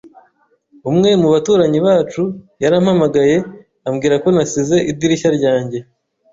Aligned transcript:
Umwe 0.89 1.09
mu 1.21 1.27
baturanyi 1.33 1.79
bacu 1.87 2.23
yarampamagaye 2.63 3.35
ambwira 3.87 4.15
ko 4.23 4.27
nasize 4.35 4.77
idirishya 4.91 5.29
ryanjye. 5.37 5.79